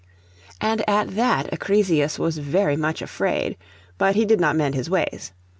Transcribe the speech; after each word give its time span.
And 0.59 0.83
at 0.89 1.09
that 1.15 1.47
Acrisius 1.53 2.17
was 2.17 2.39
very 2.39 2.75
much 2.75 3.03
afraid; 3.03 3.55
but 3.99 4.15
he 4.15 4.25
did 4.25 4.39
not 4.39 4.55
mend 4.55 4.73
his 4.73 4.89
ways. 4.89 5.31